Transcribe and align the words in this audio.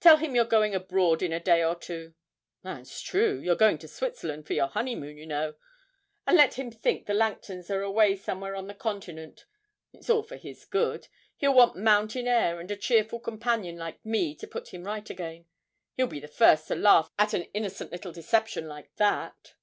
Tell 0.00 0.16
him 0.16 0.34
you're 0.34 0.44
going 0.44 0.74
abroad 0.74 1.22
in 1.22 1.32
a 1.32 1.38
day 1.38 1.62
or 1.62 1.76
two 1.76 2.14
(that's 2.64 3.00
true; 3.00 3.38
you're 3.38 3.54
going 3.54 3.78
to 3.78 3.86
Switzerland 3.86 4.44
for 4.44 4.52
your 4.52 4.66
honeymoon, 4.66 5.16
you 5.16 5.24
know), 5.24 5.54
and 6.26 6.36
let 6.36 6.54
him 6.54 6.72
think 6.72 7.06
the 7.06 7.14
Langtons 7.14 7.70
are 7.70 7.82
away 7.82 8.16
somewhere 8.16 8.56
on 8.56 8.66
the 8.66 8.74
Continent. 8.74 9.44
It's 9.92 10.10
all 10.10 10.24
for 10.24 10.36
his 10.36 10.64
good; 10.64 11.06
he'll 11.36 11.54
want 11.54 11.76
mountain 11.76 12.26
air 12.26 12.58
and 12.58 12.68
a 12.72 12.76
cheerful 12.76 13.20
companion 13.20 13.76
like 13.76 14.04
me 14.04 14.34
to 14.40 14.48
put 14.48 14.74
him 14.74 14.82
right 14.82 15.08
again. 15.08 15.44
He'll 15.96 16.08
be 16.08 16.18
the 16.18 16.26
first 16.26 16.66
to 16.66 16.74
laugh 16.74 17.08
at 17.16 17.32
an 17.32 17.42
innocent 17.54 17.92
little 17.92 18.10
deception 18.10 18.66
like 18.66 18.96
that.' 18.96 19.54